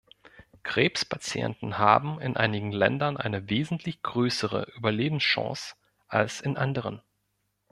[0.63, 5.75] Krebspatienten haben in einigen Ländern eine wesentlich größere Überlebenschance
[6.07, 7.03] als in anderen.